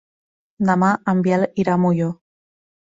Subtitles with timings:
[0.69, 2.13] Demà en Biel irà a Molló.